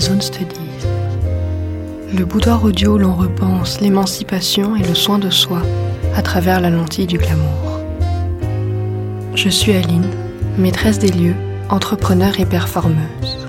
[0.00, 0.86] Studies.
[2.12, 5.62] Le boudoir audio l'on repense l'émancipation et le soin de soi
[6.16, 7.80] à travers la lentille du glamour.
[9.36, 10.10] Je suis Aline,
[10.58, 11.36] maîtresse des lieux,
[11.70, 13.46] entrepreneur et performeuse.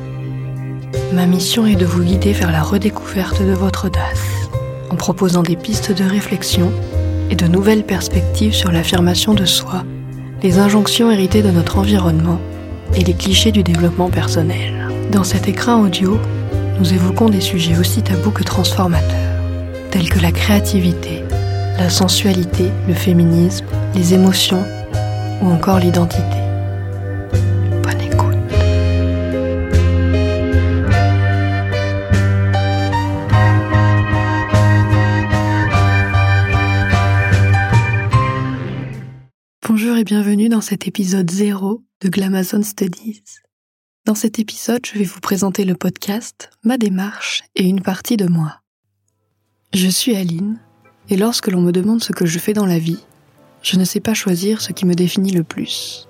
[1.13, 4.49] Ma mission est de vous guider vers la redécouverte de votre audace,
[4.91, 6.71] en proposant des pistes de réflexion
[7.31, 9.83] et de nouvelles perspectives sur l'affirmation de soi,
[10.43, 12.39] les injonctions héritées de notre environnement
[12.93, 14.91] et les clichés du développement personnel.
[15.11, 16.19] Dans cet écran audio,
[16.79, 19.41] nous évoquons des sujets aussi tabous que transformateurs,
[19.91, 21.23] tels que la créativité,
[21.77, 24.63] la sensualité, le féminisme, les émotions
[25.41, 26.23] ou encore l'identité.
[27.83, 28.35] Bonne écoute.
[39.67, 43.23] Bonjour et bienvenue dans cet épisode 0 de Glamazon Studies.
[44.05, 48.27] Dans cet épisode, je vais vous présenter le podcast, ma démarche et une partie de
[48.27, 48.59] moi.
[49.73, 50.59] Je suis Aline,
[51.09, 52.99] et lorsque l'on me demande ce que je fais dans la vie,
[53.63, 56.07] je ne sais pas choisir ce qui me définit le plus.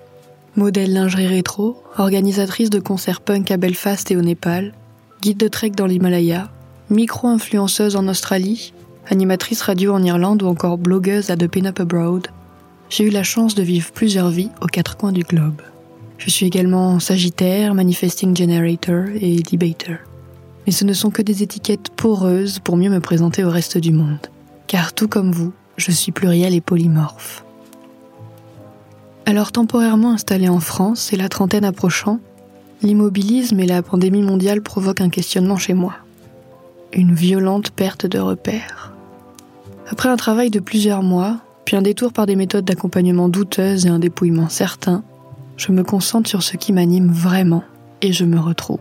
[0.56, 4.74] Modèle lingerie rétro, organisatrice de concerts punk à Belfast et au Népal,
[5.22, 6.52] guide de trek dans l'Himalaya,
[6.90, 8.74] micro-influenceuse en Australie,
[9.06, 12.28] animatrice radio en Irlande ou encore blogueuse à The Pin Up Abroad,
[12.90, 15.62] j'ai eu la chance de vivre plusieurs vies aux quatre coins du globe.
[16.18, 19.98] Je suis également Sagittaire, Manifesting Generator et Debater.
[20.66, 23.92] Mais ce ne sont que des étiquettes poreuses pour mieux me présenter au reste du
[23.92, 24.26] monde.
[24.66, 27.44] Car tout comme vous, je suis pluriel et polymorphe.
[29.26, 32.20] Alors temporairement installé en France et la trentaine approchant,
[32.82, 35.96] l'immobilisme et la pandémie mondiale provoquent un questionnement chez moi.
[36.92, 38.92] Une violente perte de repères.
[39.88, 43.88] Après un travail de plusieurs mois, puis un détour par des méthodes d'accompagnement douteuses et
[43.88, 45.02] un dépouillement certain,
[45.56, 47.64] je me concentre sur ce qui m'anime vraiment
[48.02, 48.78] et je me retrouve.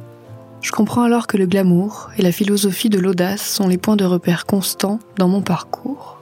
[0.61, 4.05] Je comprends alors que le glamour et la philosophie de l'audace sont les points de
[4.05, 6.19] repère constants dans mon parcours.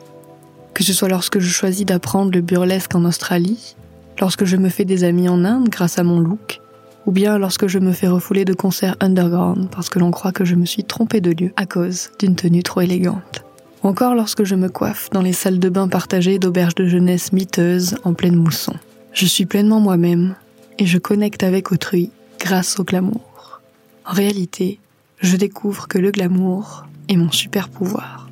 [0.73, 3.75] Que ce soit lorsque je choisis d'apprendre le burlesque en Australie,
[4.19, 6.61] lorsque je me fais des amis en Inde grâce à mon look,
[7.05, 10.45] ou bien lorsque je me fais refouler de concerts underground parce que l'on croit que
[10.45, 13.43] je me suis trompée de lieu à cause d'une tenue trop élégante.
[13.83, 17.33] Ou encore lorsque je me coiffe dans les salles de bain partagées d'auberges de jeunesse
[17.33, 18.73] miteuses en pleine mousson.
[19.13, 20.35] Je suis pleinement moi-même
[20.79, 23.61] et je connecte avec autrui grâce au glamour.
[24.05, 24.79] En réalité,
[25.19, 28.29] je découvre que le glamour est mon super pouvoir.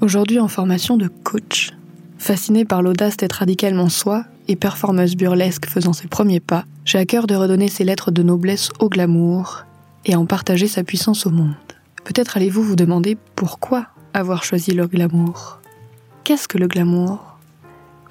[0.00, 1.70] Aujourd'hui en formation de coach,
[2.18, 7.04] fasciné par l'audace d'être radicalement soi et performeuse burlesque faisant ses premiers pas, j'ai à
[7.04, 9.64] cœur de redonner ses lettres de noblesse au glamour
[10.04, 11.54] et en partager sa puissance au monde.
[12.04, 15.60] Peut-être allez-vous vous demander pourquoi avoir choisi le glamour?
[16.24, 17.29] Qu'est-ce que le glamour?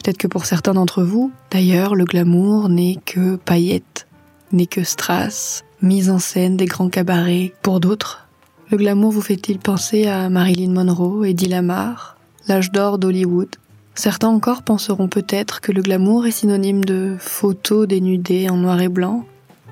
[0.09, 4.07] Peut-être que pour certains d'entre vous, d'ailleurs, le glamour n'est que paillettes,
[4.51, 7.53] n'est que strass, mise en scène des grands cabarets.
[7.61, 8.27] Pour d'autres,
[8.71, 13.55] le glamour vous fait-il penser à Marilyn Monroe, Eddie Lamar, l'âge d'or d'Hollywood?
[13.93, 18.89] Certains encore penseront peut-être que le glamour est synonyme de photos dénudées en noir et
[18.89, 19.25] blanc,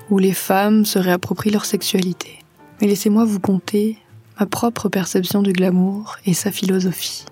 [0.08, 2.38] où les femmes se réapproprient leur sexualité.
[2.80, 3.98] Mais laissez-moi vous conter
[4.38, 7.24] ma propre perception du glamour et sa philosophie.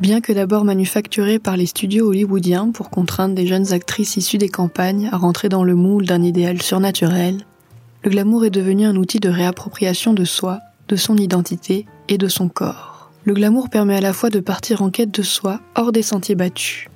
[0.00, 4.48] Bien que d'abord manufacturé par les studios hollywoodiens pour contraindre des jeunes actrices issues des
[4.48, 7.46] campagnes à rentrer dans le moule d'un idéal surnaturel,
[8.02, 12.26] le glamour est devenu un outil de réappropriation de soi, de son identité et de
[12.26, 13.12] son corps.
[13.24, 16.34] Le glamour permet à la fois de partir en quête de soi hors des sentiers
[16.34, 16.88] battus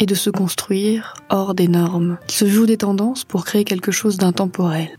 [0.00, 2.18] et de se construire hors des normes.
[2.28, 4.90] Il se joue des tendances pour créer quelque chose d'intemporel.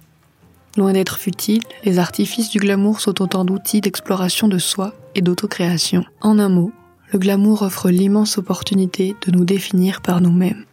[0.78, 6.06] Loin d'être futile, les artifices du glamour sont autant d'outils d'exploration de soi et d'autocréation.
[6.22, 6.72] En un mot,
[7.12, 10.66] le glamour offre l'immense opportunité de nous définir par nous-mêmes,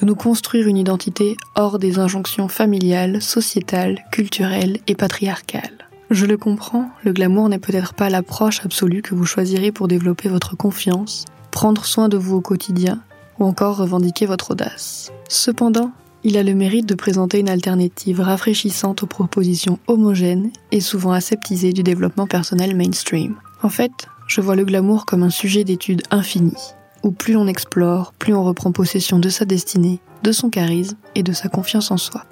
[0.00, 5.88] de nous construire une identité hors des injonctions familiales, sociétales, culturelles et patriarcales.
[6.10, 10.28] Je le comprends, le glamour n'est peut-être pas l'approche absolue que vous choisirez pour développer
[10.28, 13.00] votre confiance, prendre soin de vous au quotidien
[13.38, 15.12] ou encore revendiquer votre audace.
[15.28, 15.92] Cependant,
[16.24, 21.72] il a le mérite de présenter une alternative rafraîchissante aux propositions homogènes et souvent aseptisées
[21.72, 23.34] du développement personnel mainstream.
[23.62, 26.54] En fait, je vois le glamour comme un sujet d'étude infini,
[27.02, 31.22] où plus on explore, plus on reprend possession de sa destinée, de son charisme et
[31.22, 32.24] de sa confiance en soi.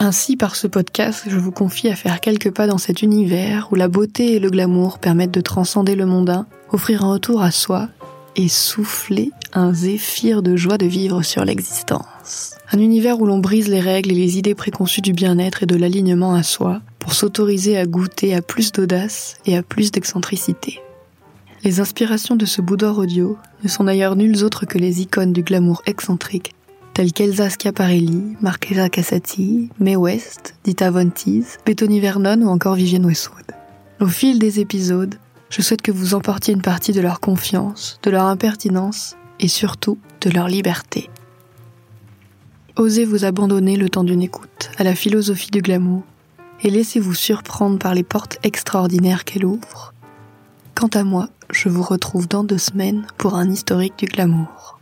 [0.00, 3.76] Ainsi, par ce podcast, je vous confie à faire quelques pas dans cet univers où
[3.76, 7.88] la beauté et le glamour permettent de transcender le mondain, offrir un retour à soi
[8.36, 12.56] et souffler un zéphyr de joie de vivre sur l'existence.
[12.72, 15.76] Un univers où l'on brise les règles et les idées préconçues du bien-être et de
[15.76, 20.80] l'alignement à soi pour s'autoriser à goûter à plus d'audace et à plus d'excentricité.
[21.64, 25.42] Les inspirations de ce boudoir audio ne sont d'ailleurs nulles autres que les icônes du
[25.42, 26.54] glamour excentrique
[26.92, 33.06] tels qu'Elsa Schiaparelli, Marchesa Cassati, Mae West, Dita Von Teese, Bethany Vernon ou encore Vivienne
[33.06, 33.46] Westwood.
[34.00, 35.16] Au fil des épisodes,
[35.48, 39.98] je souhaite que vous emportiez une partie de leur confiance, de leur impertinence et surtout
[40.20, 41.10] de leur liberté.
[42.76, 46.02] Osez vous abandonner le temps d'une écoute à la philosophie du glamour
[46.62, 49.94] et laissez-vous surprendre par les portes extraordinaires qu'elle ouvre.
[50.84, 54.78] Quant à moi, je vous retrouve dans deux semaines pour un historique du glamour.